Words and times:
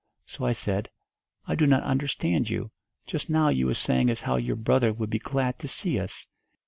So 0.25 0.45
I 0.45 0.51
said, 0.51 0.87
'I 1.45 1.53
do 1.57 1.67
not 1.67 1.83
understand 1.83 2.49
you. 2.49 2.71
Just 3.05 3.29
now 3.29 3.49
you 3.49 3.67
was 3.67 3.77
saying 3.77 4.09
as 4.09 4.23
how 4.23 4.35
your 4.35 4.55
brother 4.55 4.91
would 4.91 5.11
be 5.11 5.19
glad 5.19 5.59
to 5.59 5.67
see 5.67 5.99
us. 5.99 6.25